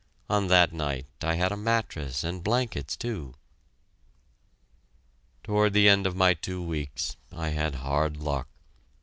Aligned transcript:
On 0.31 0.47
that 0.47 0.73
night 0.73 1.05
I 1.21 1.35
had 1.35 1.51
a 1.51 1.55
mattress 1.55 2.23
and 2.23 2.43
blankets, 2.43 2.97
too. 2.97 3.35
Toward 5.43 5.73
the 5.73 5.87
end 5.87 6.07
of 6.07 6.15
my 6.15 6.33
two 6.33 6.63
weeks 6.63 7.17
I 7.31 7.49
had 7.49 7.75
hard 7.75 8.17
luck. 8.17 8.47